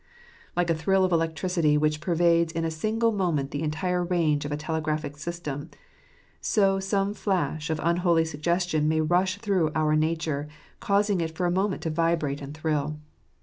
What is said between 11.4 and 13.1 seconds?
a moment to vibrate and thrill.